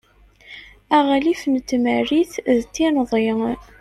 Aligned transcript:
aɣlif 0.97 1.41
n 1.47 1.55
tmerrit 1.69 2.33
d 2.59 2.63
tinḍi 2.73 3.27